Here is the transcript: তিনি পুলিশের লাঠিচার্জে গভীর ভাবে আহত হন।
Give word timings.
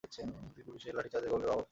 তিনি 0.13 0.31
পুলিশের 0.67 0.95
লাঠিচার্জে 0.97 1.27
গভীর 1.27 1.41
ভাবে 1.41 1.53
আহত 1.53 1.59
হন। 1.59 1.67